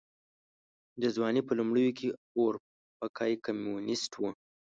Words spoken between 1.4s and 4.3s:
په لومړيو کې اورپکی کمونيسټ و.